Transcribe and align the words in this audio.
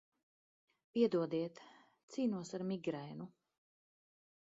Piedodiet, 0.95 1.63
cīnos 2.17 2.53
ar 2.59 2.67
migrēnu. 2.73 3.33